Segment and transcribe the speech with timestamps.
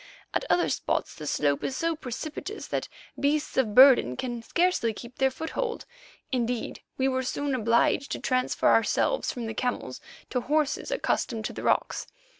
[0.33, 2.87] At other spots the slope is so precipitous that
[3.19, 5.85] beasts of burden can scarcely keep their foothold;
[6.31, 10.01] indeed, we were soon obliged to transfer ourselves from the camels
[10.31, 12.07] to horses accustomed to the rocks.